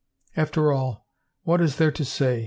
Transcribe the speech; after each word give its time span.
After 0.35 0.71
all, 0.73 1.05
what 1.43 1.61
is 1.61 1.75
there 1.75 1.91
to 1.91 2.03
say 2.05 2.39